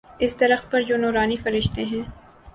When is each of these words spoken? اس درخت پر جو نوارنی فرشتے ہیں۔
اس 0.23 0.33
درخت 0.39 0.71
پر 0.71 0.81
جو 0.81 0.95
نوارنی 0.97 1.37
فرشتے 1.43 1.81
ہیں۔ 1.85 2.03